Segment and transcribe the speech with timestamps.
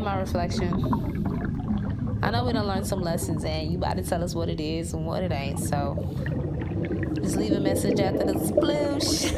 [0.00, 2.18] My reflection.
[2.22, 4.60] I know we done learned some lessons, and you about to tell us what it
[4.60, 5.58] is and what it ain't.
[5.58, 5.96] So
[7.14, 9.32] just leave a message after the sploosh.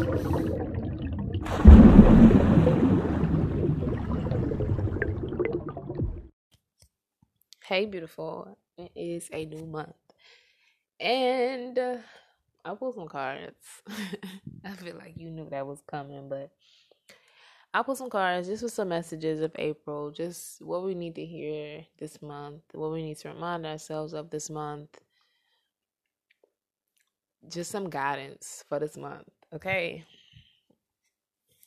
[7.65, 8.59] Hey, beautiful.
[8.79, 9.95] It is a new month.
[11.01, 11.97] And uh,
[12.65, 13.83] I pulled some cards.
[14.65, 16.51] I feel like you knew that was coming, but
[17.75, 18.47] I put some cards.
[18.47, 22.93] This was some messages of April, just what we need to hear this month, what
[22.93, 24.97] we need to remind ourselves of this month.
[27.49, 30.05] Just some guidance for this month, okay?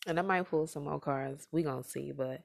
[0.08, 1.46] And I might pull some more cards.
[1.52, 2.42] We gonna see, but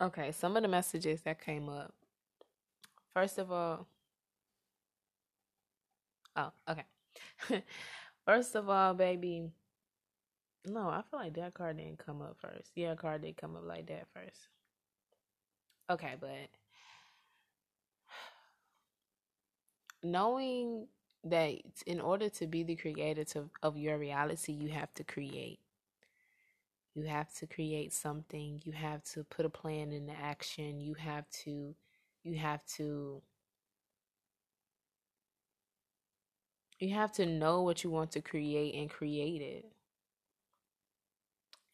[0.00, 0.32] okay.
[0.32, 1.92] Some of the messages that came up.
[3.12, 3.86] First of all,
[6.34, 6.84] oh, okay.
[8.24, 9.50] First of all, baby
[10.66, 12.72] no, I feel like that card didn't come up first.
[12.74, 14.48] Yeah, card did come up like that first.
[15.90, 16.48] Okay, but
[20.02, 20.86] knowing
[21.24, 25.58] that in order to be the creator to, of your reality, you have to create.
[26.94, 28.60] You have to create something.
[28.64, 30.80] You have to put a plan into action.
[30.80, 31.74] You have to,
[32.22, 33.22] you have to,
[36.78, 39.72] you have to know what you want to create and create it.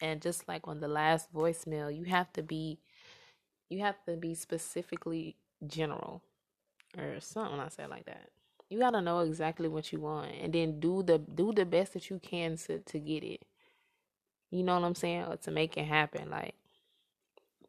[0.01, 2.79] And just like on the last voicemail, you have to be
[3.69, 6.23] you have to be specifically general
[6.99, 8.31] or something I say like that.
[8.71, 11.95] You got to know exactly what you want and then do the do the best
[11.95, 13.45] that you can to to get it.
[14.51, 15.25] You know what I'm saying?
[15.25, 16.55] Or to make it happen like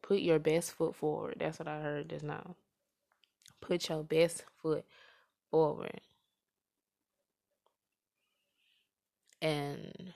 [0.01, 1.37] put your best foot forward.
[1.39, 2.55] That's what I heard just now.
[3.61, 4.85] Put your best foot
[5.49, 6.01] forward.
[9.41, 10.13] And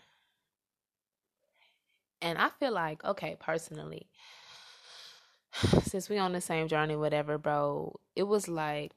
[2.25, 4.09] and I feel like, okay, personally,
[5.83, 8.91] since we on the same journey, whatever, bro, it was like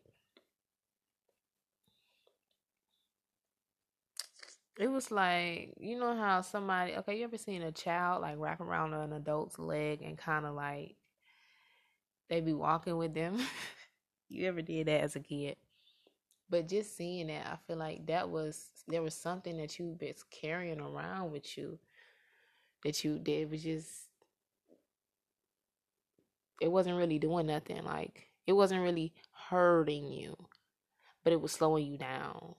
[4.78, 8.61] it was like you know how somebody okay you ever seen a child like wrap
[8.61, 10.94] around an adult's leg and kind of like
[12.28, 13.38] they be walking with them?
[14.31, 15.56] You ever did that as a kid?
[16.50, 20.15] But just seeing that i feel like that was there was something that you been
[20.31, 21.78] carrying around with you
[22.84, 23.89] that you did was just
[26.61, 29.12] it wasn't really doing nothing like it wasn't really
[29.49, 30.37] hurting you
[31.28, 32.55] but it was slowing you down.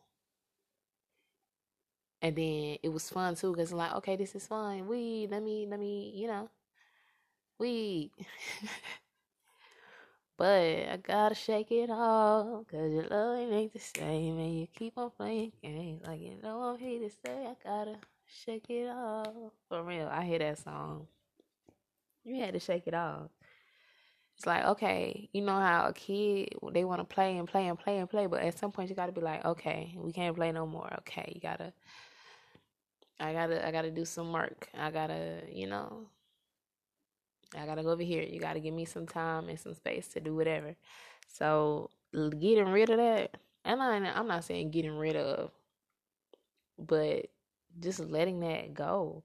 [2.22, 5.66] And then it was fun too because like okay this is fun we let me
[5.68, 6.50] let me you know
[7.58, 8.12] we
[10.38, 14.98] but i gotta shake it off because your love ain't the same and you keep
[14.98, 17.96] on playing games like you know i'm here to stay i gotta
[18.30, 19.54] Shake it off.
[19.68, 21.08] For real, I hear that song.
[22.24, 23.30] You had to shake it off.
[24.38, 27.78] It's like, okay, you know how a kid they want to play and play and
[27.78, 30.36] play and play, but at some point you got to be like, okay, we can't
[30.36, 30.94] play no more.
[31.00, 31.74] Okay, you gotta,
[33.20, 34.70] I gotta, I gotta do some work.
[34.78, 36.06] I gotta, you know,
[37.58, 38.22] I gotta go over here.
[38.22, 40.76] You gotta give me some time and some space to do whatever.
[41.28, 45.52] So getting rid of that, and I, I'm not saying getting rid of,
[46.78, 47.26] but
[47.80, 49.24] just letting that go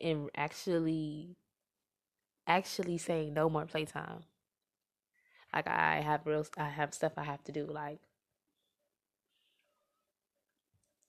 [0.00, 1.36] and actually
[2.46, 4.24] actually saying no more playtime.
[5.54, 8.00] Like I have real I have stuff I have to do like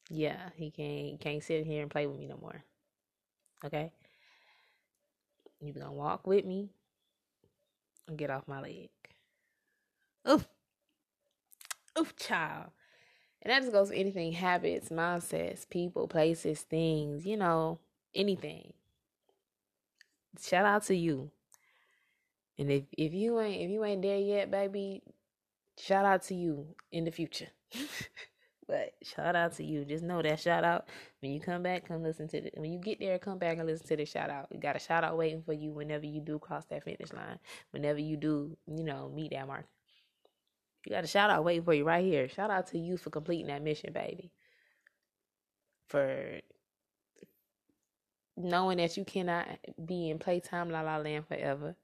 [0.09, 2.63] yeah, he can't can't sit here and play with me no more.
[3.63, 3.91] Okay?
[5.59, 6.69] You gonna walk with me
[8.07, 8.90] and get off my leg.
[10.28, 10.47] Oof.
[11.97, 12.72] Oof child.
[13.45, 17.78] And that just goes for anything habits, mindsets, people, places, things, you know,
[18.16, 18.73] anything.
[20.41, 21.29] Shout out to you.
[22.57, 25.03] And if, if you ain't if you ain't there yet, baby,
[25.78, 27.50] shout out to you in the future.
[28.68, 29.86] but shout out to you.
[29.86, 30.88] Just know that shout out
[31.21, 32.53] when you come back, come listen to it.
[32.57, 34.47] When you get there, come back and listen to the shout out.
[34.51, 37.38] You got a shout out waiting for you whenever you do cross that finish line.
[37.69, 39.65] Whenever you do, you know, meet that mark.
[40.85, 42.29] You got a shout out waiting for you right here.
[42.29, 44.31] Shout out to you for completing that mission, baby.
[45.87, 46.41] For
[48.37, 49.47] knowing that you cannot
[49.83, 51.75] be in playtime la la land forever.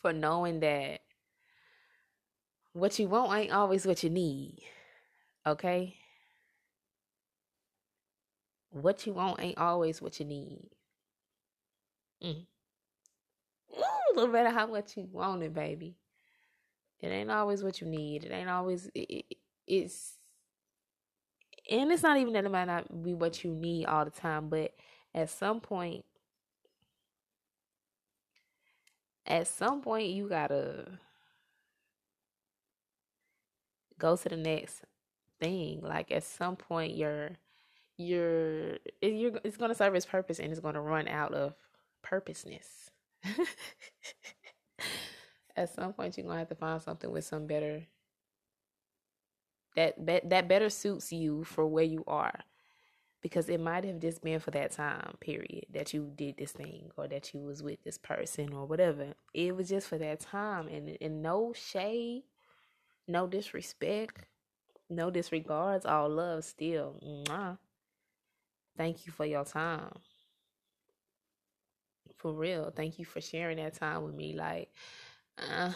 [0.00, 1.00] For knowing that
[2.72, 4.58] what you want ain't always what you need.
[5.46, 5.94] Okay?
[8.70, 10.70] What you want ain't always what you need.
[12.24, 12.46] Mm
[14.16, 15.96] no matter how much you want it, baby.
[17.00, 18.24] It ain't always what you need.
[18.24, 19.24] It ain't always it,
[19.66, 20.18] it's
[21.70, 24.48] and it's not even that it might not be what you need all the time,
[24.48, 24.72] but
[25.14, 26.04] at some point
[29.26, 30.86] at some point you gotta
[33.98, 34.82] go to the next
[35.40, 37.30] thing like at some point you're
[37.98, 41.54] you're you're it's gonna serve its purpose and it's gonna run out of
[42.02, 42.91] purposeness
[45.56, 47.82] at some point you're gonna have to find something with some better
[49.76, 52.40] that that, that better suits you for where you are.
[53.22, 56.90] Because it might have just been for that time period that you did this thing
[56.96, 59.14] or that you was with this person or whatever.
[59.32, 62.24] It was just for that time and and no shade
[63.08, 64.26] no disrespect
[64.90, 67.00] no disregards all love still.
[67.04, 67.58] Mwah.
[68.76, 69.92] thank you for your time
[72.22, 74.70] for real thank you for sharing that time with me like
[75.38, 75.72] uh,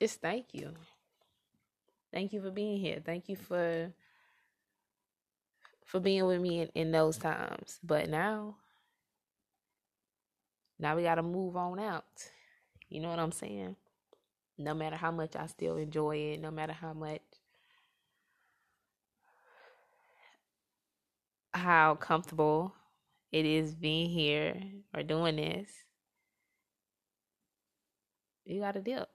[0.00, 0.72] just thank you
[2.12, 3.92] thank you for being here thank you for
[5.88, 7.80] for being with me in, in those times.
[7.82, 8.56] But now,
[10.78, 12.04] now we got to move on out.
[12.90, 13.76] You know what I'm saying?
[14.58, 17.22] No matter how much I still enjoy it, no matter how much,
[21.54, 22.74] how comfortable
[23.32, 24.60] it is being here
[24.94, 25.70] or doing this,
[28.44, 29.06] you got to deal.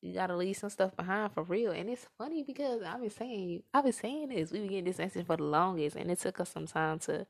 [0.00, 1.72] you gotta leave some stuff behind for real.
[1.72, 4.52] And it's funny because I've been saying I've been saying this.
[4.52, 7.26] We've been getting this message for the longest and it took us some time to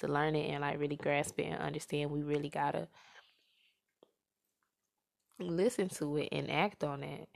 [0.00, 2.88] to learn it and like really grasp it and understand we really gotta
[5.40, 7.28] listen to it and act on it.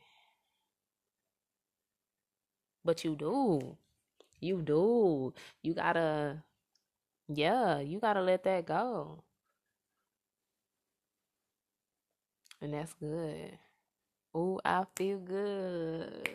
[2.84, 3.76] But you do.
[4.40, 5.34] You do.
[5.62, 6.43] You gotta
[7.38, 9.25] yeah, you gotta let that go.
[12.61, 13.58] And that's good.
[14.37, 16.29] Ooh, I feel good.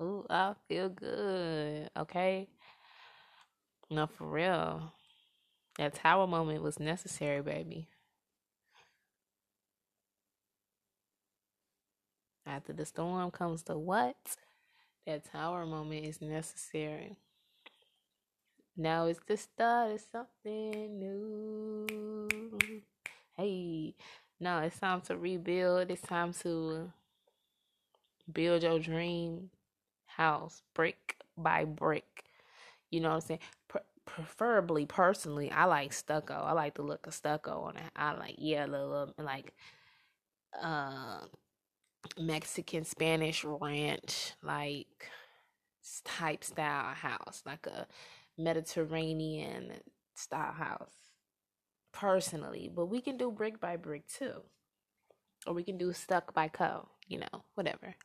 [0.00, 1.90] Ooh, I feel good.
[1.96, 2.48] Okay.
[3.90, 4.92] No, for real.
[5.78, 7.88] That tower moment was necessary, baby.
[12.46, 14.16] After the storm comes the what?
[15.06, 17.16] That tower moment is necessary.
[18.76, 21.86] Now it's the start of something new.
[23.36, 23.94] Hey,
[24.40, 25.90] no, it's time to rebuild.
[25.90, 26.90] It's time to
[28.32, 29.50] build your dream
[30.06, 32.24] house brick by brick.
[32.90, 33.40] You know what I'm saying?
[33.68, 36.34] Pre- preferably, personally, I like stucco.
[36.34, 37.90] I like the look of stucco on it.
[37.94, 39.52] I like little like
[40.62, 41.20] uh
[42.18, 45.10] Mexican Spanish ranch like
[46.04, 47.86] type style house, like a
[48.38, 49.72] Mediterranean
[50.14, 51.10] style house.
[51.92, 54.42] Personally, but we can do brick by brick too.
[55.46, 57.96] Or we can do stuck by co, you know, whatever.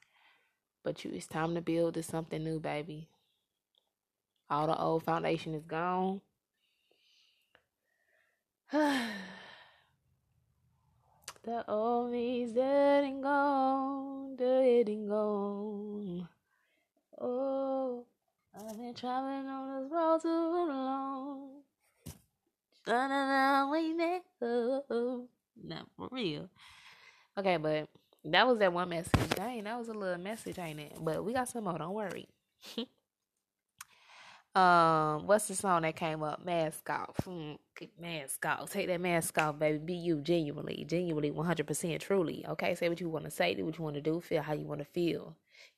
[0.84, 3.10] But you, it's time to build to something new, baby.
[4.50, 6.22] All the old foundation is gone.
[8.72, 9.10] the
[11.68, 16.28] old me's dead and gone, dead and gone.
[17.20, 18.07] Oh,
[18.60, 21.50] I've been traveling on this road too long.
[22.86, 23.10] Back
[25.64, 26.50] Not for real.
[27.38, 27.88] Okay, but
[28.26, 29.30] that was that one message.
[29.36, 30.94] Dang, that was a little message, ain't it?
[31.00, 31.78] But we got some more.
[31.78, 32.28] Don't worry.
[34.58, 36.44] um, what's the song that came up?
[36.44, 37.16] Mask off.
[37.24, 37.54] Hmm,
[38.00, 38.72] mask off.
[38.72, 39.78] Take that mask off, baby.
[39.78, 42.46] Be you genuinely, genuinely, one hundred percent, truly.
[42.48, 43.54] Okay, say what you want to say.
[43.54, 44.20] Do what you want to do.
[44.22, 45.36] Feel how you want to feel.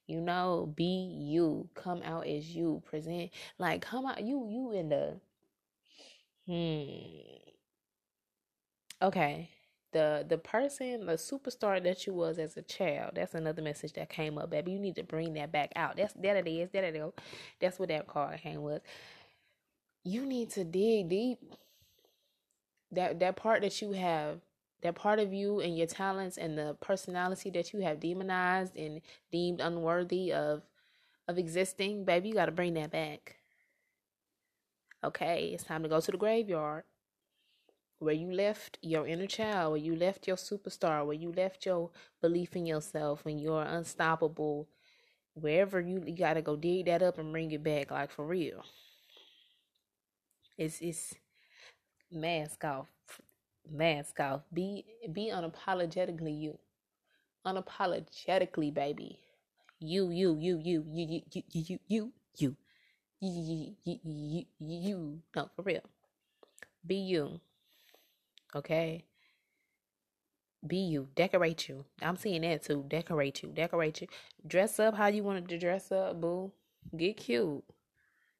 [0.07, 1.69] You know, be you.
[1.75, 2.81] Come out as you.
[2.85, 4.23] Present like come out.
[4.23, 5.19] You you in the.
[6.47, 7.49] Hmm.
[9.01, 9.49] Okay
[9.91, 13.13] the the person, the superstar that you was as a child.
[13.15, 14.71] That's another message that came up, baby.
[14.71, 15.97] You need to bring that back out.
[15.97, 16.69] That's that it is.
[16.71, 17.11] That it is.
[17.59, 18.81] That's what that card came with.
[20.03, 21.39] You need to dig deep.
[22.91, 24.39] That that part that you have,
[24.81, 29.01] that part of you and your talents and the personality that you have demonized and
[29.31, 30.63] deemed unworthy of
[31.27, 33.37] of existing, baby, you got to bring that back.
[35.03, 36.83] Okay, it's time to go to the graveyard
[37.99, 41.91] where you left your inner child, where you left your superstar, where you left your
[42.21, 44.67] belief in yourself and you're unstoppable,
[45.33, 48.63] wherever you, you gotta go dig that up and bring it back, like for real.
[50.57, 51.15] It's it's
[52.11, 52.89] mask off,
[53.69, 54.41] mask off.
[54.53, 56.59] Be be unapologetically you,
[57.45, 59.19] unapologetically, baby.
[59.79, 62.55] You you you you you you you you you
[63.21, 65.83] you you you you you no for real.
[66.85, 67.39] Be you
[68.55, 69.05] Okay.
[70.65, 71.07] Be you.
[71.15, 71.85] Decorate you.
[72.01, 72.85] I'm seeing that too.
[72.87, 73.49] Decorate you.
[73.49, 74.07] Decorate you.
[74.45, 76.51] Dress up how you wanted to dress up, boo.
[76.95, 77.63] Get cute.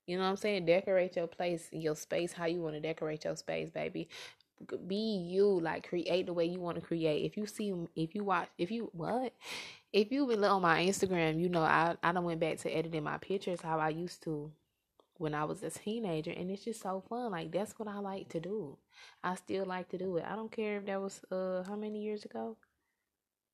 [0.08, 0.66] You know what I'm saying?
[0.66, 4.10] Decorate your place, your space, how you want to decorate your space, baby.
[4.88, 5.60] be you.
[5.60, 7.26] Like create the way you want to create.
[7.26, 9.34] If you see, if you watch, if you what,
[9.94, 13.04] if you been on my Instagram, you know I I don't went back to editing
[13.04, 14.52] my pictures how I used to
[15.20, 17.32] when I was a teenager, and it's just so fun.
[17.32, 18.78] Like that's what I like to do.
[19.24, 20.26] I still like to do it.
[20.28, 22.58] I don't care if that was uh how many years ago,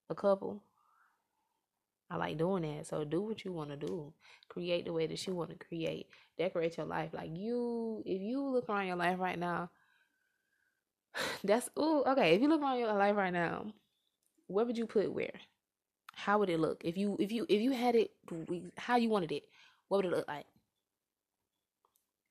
[0.10, 0.62] a couple.
[2.10, 2.86] I like doing that.
[2.86, 4.14] So do what you want to do.
[4.48, 6.08] Create the way that you want to create.
[6.38, 7.10] Decorate your life.
[7.14, 9.72] Like you, if you look around your life right now,
[11.44, 12.36] that's oh okay.
[12.36, 13.66] If you look around your life right now,
[14.48, 15.34] where would you put where?
[16.14, 18.12] How would it look if you if you if you had it
[18.78, 19.44] how you wanted it?
[19.88, 20.46] What would it look like?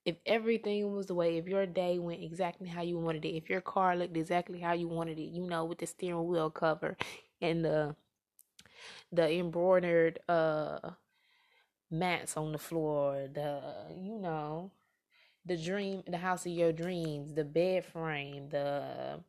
[0.04, 3.48] If everything was the way, if your day went exactly how you wanted it, if
[3.50, 6.96] your car looked exactly how you wanted it, you know, with the steering wheel cover
[7.40, 7.96] and the
[9.12, 10.90] the embroidered uh
[11.90, 13.60] mats on the floor, the
[14.00, 14.70] you know,
[15.46, 19.20] the dream the house of your dreams, the bed frame, the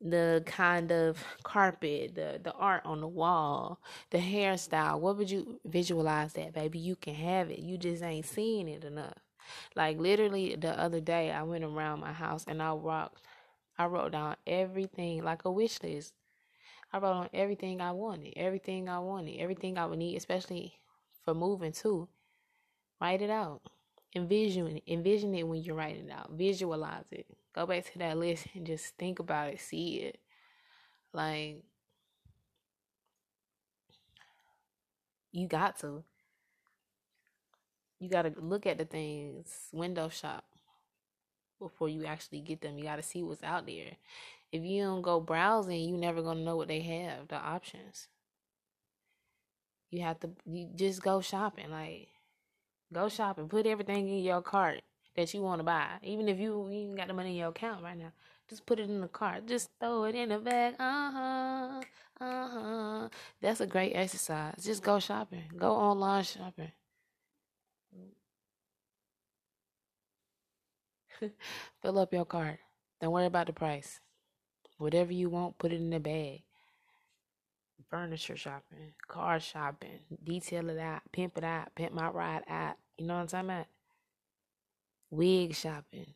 [0.00, 3.80] the kind of carpet, the the art on the wall,
[4.10, 5.00] the hairstyle.
[5.00, 6.78] What would you visualize that, baby?
[6.78, 7.58] You can have it.
[7.60, 9.18] You just ain't seeing it enough.
[9.74, 13.22] Like literally the other day I went around my house and I walked
[13.78, 16.14] I wrote down everything like a wish list.
[16.92, 20.80] I wrote on everything I wanted, everything I wanted, everything I would need, especially
[21.24, 22.08] for moving too.
[23.00, 23.62] Write it out.
[24.14, 24.82] Envision it.
[24.86, 26.30] Envision it when you're writing it out.
[26.32, 27.26] Visualize it.
[27.54, 29.60] Go back to that list and just think about it.
[29.60, 30.18] See it.
[31.12, 31.64] Like
[35.32, 36.04] you got to.
[37.98, 40.44] You got to look at the things, window shop
[41.58, 42.78] before you actually get them.
[42.78, 43.96] You got to see what's out there.
[44.52, 48.08] If you don't go browsing, you never going to know what they have, the options.
[49.90, 52.08] You have to you just go shopping like
[52.92, 54.82] go shopping, put everything in your cart
[55.16, 55.88] that you want to buy.
[56.02, 58.12] Even if you even got the money in your account right now,
[58.48, 59.46] just put it in the cart.
[59.46, 60.74] Just throw it in the bag.
[60.78, 61.80] Uh-huh.
[62.20, 63.08] Uh-huh.
[63.40, 64.64] That's a great exercise.
[64.64, 65.44] Just go shopping.
[65.56, 66.72] Go online shopping.
[71.82, 72.58] Fill up your cart.
[73.00, 74.00] Don't worry about the price.
[74.78, 76.42] Whatever you want, put it in the bag.
[77.90, 82.74] Furniture shopping, car shopping, detail it out, pimp it out, pimp my ride out.
[82.98, 83.66] You know what I'm talking about?
[85.10, 86.12] Wig shopping,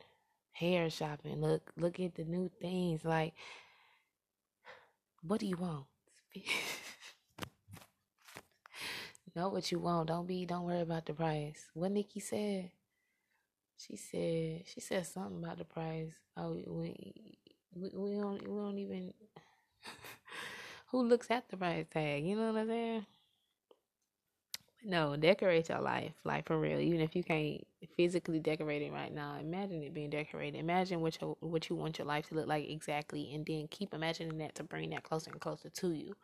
[0.52, 1.40] hair shopping.
[1.40, 3.04] Look, look at the new things.
[3.04, 3.35] Like,
[5.23, 5.85] what do you want?
[9.40, 10.09] know what you want.
[10.09, 10.45] Don't be.
[10.45, 11.69] Don't worry about the price.
[11.75, 12.71] What Nikki said.
[13.85, 16.13] She said she said something about the price.
[16.37, 16.95] Oh, we
[17.75, 19.13] we, we don't we don't even
[20.89, 22.25] who looks at the price tag.
[22.25, 23.07] You know what I'm saying?
[24.83, 26.79] No, decorate your life, like for real.
[26.81, 30.59] Even if you can't physically decorate it right now, imagine it being decorated.
[30.59, 33.93] Imagine what you what you want your life to look like exactly, and then keep
[33.93, 36.17] imagining that to bring that closer and closer to you.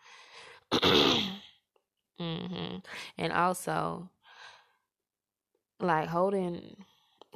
[2.19, 2.77] hmm
[3.19, 4.11] And also,
[5.81, 6.85] like holding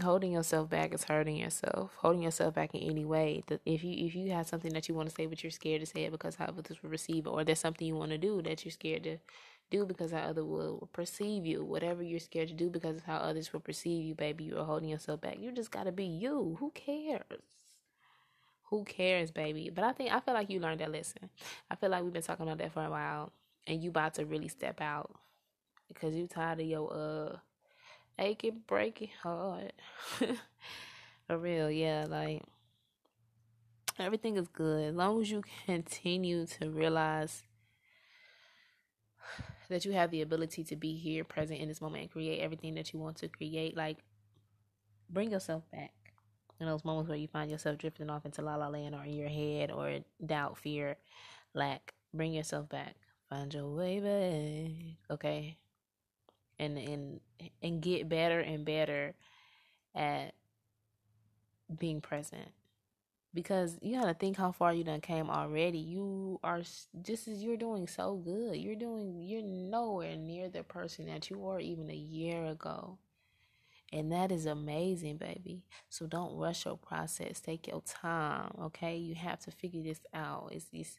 [0.02, 1.92] holding yourself back is hurting yourself.
[1.98, 3.42] Holding yourself back in any way.
[3.64, 5.86] If you if you have something that you want to say but you're scared to
[5.86, 8.42] say it because how others will receive it, or there's something you want to do
[8.42, 9.18] that you're scared to
[9.70, 11.64] do because how others will perceive you.
[11.64, 14.88] Whatever you're scared to do because of how others will perceive you, baby, you're holding
[14.88, 15.38] yourself back.
[15.38, 16.56] You just gotta be you.
[16.60, 17.22] Who cares?
[18.70, 19.70] Who cares, baby?
[19.74, 21.30] But I think I feel like you learned that lesson.
[21.70, 23.32] I feel like we've been talking about that for a while,
[23.66, 25.10] and you about to really step out
[25.88, 27.36] because you're tired of your uh
[28.20, 29.72] aching, breaking heart.
[31.26, 32.42] For real, yeah, like
[33.98, 34.90] everything is good.
[34.90, 37.42] As long as you continue to realize
[39.68, 42.74] that you have the ability to be here present in this moment and create everything
[42.74, 43.98] that you want to create like
[45.08, 45.92] bring yourself back.
[46.58, 49.14] In those moments where you find yourself drifting off into la la land or in
[49.14, 50.96] your head or doubt fear
[51.54, 52.96] lack bring yourself back.
[53.28, 55.56] Find your way back okay
[56.60, 57.20] and and
[57.62, 59.14] and get better and better
[59.94, 60.34] at
[61.78, 62.48] being present.
[63.32, 65.78] Because you gotta think how far you done came already.
[65.78, 66.62] You are
[67.02, 68.56] just as you're doing so good.
[68.56, 72.98] You're doing you're nowhere near the person that you were even a year ago.
[73.92, 75.64] And that is amazing baby.
[75.88, 77.40] So don't rush your process.
[77.40, 78.96] Take your time okay?
[78.96, 80.50] You have to figure this out.
[80.52, 80.98] It's, it's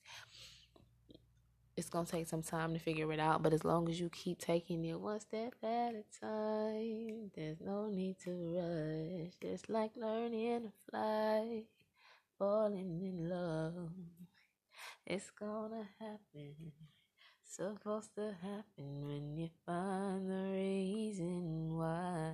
[1.78, 4.40] it's gonna take some time to figure it out, but as long as you keep
[4.40, 9.34] taking it one step at a time, there's no need to rush.
[9.42, 11.64] Just like learning to fly,
[12.38, 13.92] falling in love.
[15.06, 16.72] It's gonna happen.
[17.44, 22.34] Supposed to happen when you find the reason why.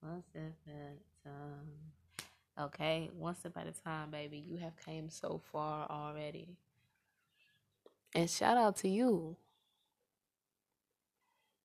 [0.00, 2.66] One step at a time.
[2.66, 4.38] Okay, one step at a time, baby.
[4.38, 6.56] You have came so far already.
[8.14, 9.36] And shout out to you.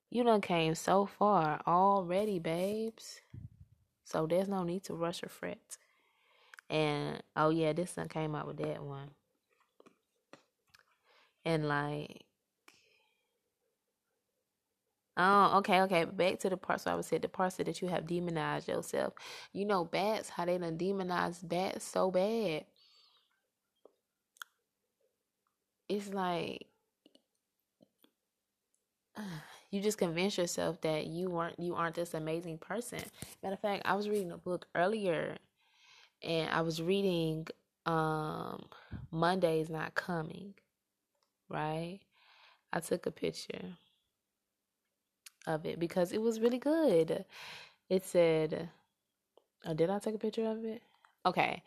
[0.10, 3.20] You done came so far already, babes.
[4.06, 5.78] So there's no need to rush or fret.
[6.70, 9.12] And oh yeah, this one came out with that one.
[11.46, 12.26] And like
[15.16, 16.06] Oh, okay, okay.
[16.06, 19.14] Back to the parts where I was said the parts that you have demonized yourself.
[19.52, 22.66] You know, bats, how they done demonized bats so bad.
[25.94, 26.66] It's like
[29.70, 33.00] you just convince yourself that you weren't you aren't this amazing person.
[33.44, 35.38] Matter of fact, I was reading a book earlier
[36.24, 37.46] and I was reading
[37.86, 38.66] um
[39.12, 40.56] Monday's not coming.
[41.48, 42.00] Right?
[42.72, 43.78] I took a picture
[45.46, 47.24] of it because it was really good.
[47.88, 48.70] It said,
[49.66, 50.82] oh, did I take a picture of it?
[51.26, 51.64] Okay.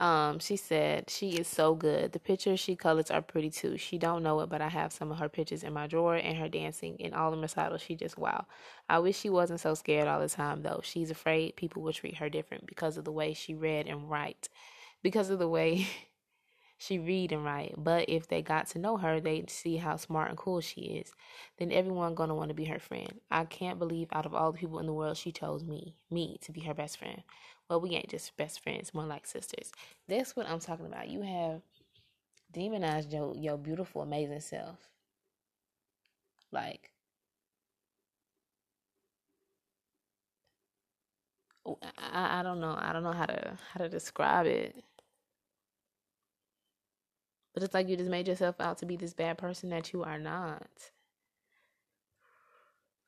[0.00, 2.12] Um, she said she is so good.
[2.12, 3.76] The pictures she colors are pretty too.
[3.76, 6.38] She don't know it, but I have some of her pictures in my drawer and
[6.38, 7.82] her dancing and all the recitals.
[7.82, 8.46] She just wow.
[8.88, 10.80] I wish she wasn't so scared all the time though.
[10.82, 14.48] She's afraid people will treat her different because of the way she read and write,
[15.02, 15.86] because of the way
[16.78, 17.74] she read and write.
[17.76, 21.12] But if they got to know her, they'd see how smart and cool she is.
[21.58, 23.20] Then everyone gonna want to be her friend.
[23.30, 26.38] I can't believe out of all the people in the world, she chose me, me
[26.42, 27.22] to be her best friend.
[27.70, 29.72] Well, we ain't just best friends, more like sisters.
[30.08, 31.08] That's what I'm talking about.
[31.08, 31.62] You have
[32.52, 34.88] demonized your your beautiful, amazing self.
[36.52, 36.92] Like
[41.66, 42.76] oh, I, I don't know.
[42.78, 44.84] I don't know how to how to describe it.
[47.54, 50.02] But it's like you just made yourself out to be this bad person that you
[50.02, 50.90] are not.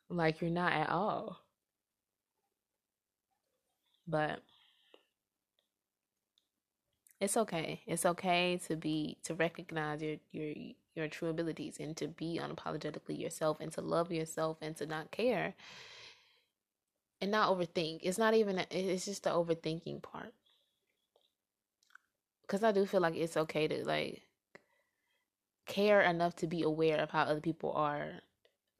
[0.08, 1.40] Like you're not at all.
[4.06, 4.42] But
[7.22, 7.80] it's okay.
[7.86, 10.54] It's okay to be to recognize your your
[10.96, 15.12] your true abilities and to be unapologetically yourself and to love yourself and to not
[15.12, 15.54] care
[17.20, 18.00] and not overthink.
[18.02, 20.34] It's not even it's just the overthinking part.
[22.48, 24.22] Cuz I do feel like it's okay to like
[25.66, 28.22] care enough to be aware of how other people are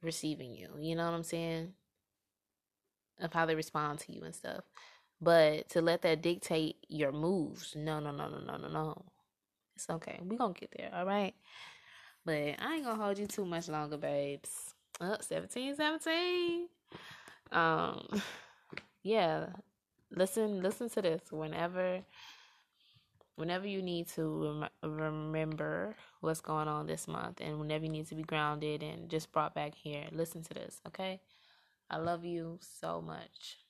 [0.02, 0.68] receiving you.
[0.80, 1.74] You know what I'm saying?
[3.20, 4.64] Of how they respond to you and stuff.
[5.22, 9.04] But to let that dictate your moves, no, no, no, no, no, no, no.
[9.76, 10.18] It's okay.
[10.22, 11.34] we going to get there, all right?
[12.24, 14.74] But I ain't going to hold you too much longer, babes.
[15.00, 16.68] Oh, 17, 17.
[17.52, 18.22] Um,
[19.04, 19.46] yeah.
[20.10, 22.02] Listen, listen to this whenever
[23.36, 28.06] whenever you need to rem- remember what's going on this month and whenever you need
[28.08, 31.20] to be grounded and just brought back here, listen to this, okay?
[31.90, 33.61] I love you so much.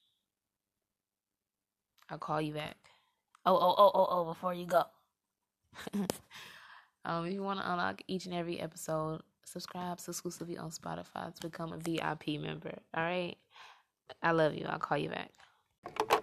[2.12, 2.76] I'll call you back.
[3.46, 4.84] Oh, oh, oh, oh, oh, before you go.
[7.06, 11.40] um, if you want to unlock each and every episode, subscribe exclusively on Spotify to
[11.40, 12.74] become a VIP member.
[12.94, 13.36] All right?
[14.22, 14.66] I love you.
[14.68, 16.22] I'll call you back.